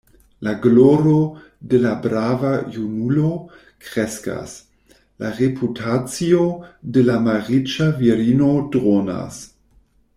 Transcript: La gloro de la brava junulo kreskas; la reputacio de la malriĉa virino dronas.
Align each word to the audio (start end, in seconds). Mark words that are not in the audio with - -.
La 0.45 0.51
gloro 0.61 1.17
de 1.73 1.79
la 1.83 1.89
brava 2.05 2.53
junulo 2.77 3.27
kreskas; 3.89 4.57
la 5.25 5.31
reputacio 5.41 6.43
de 6.97 7.07
la 7.11 7.19
malriĉa 7.29 7.93
virino 8.03 8.53
dronas. 8.77 9.43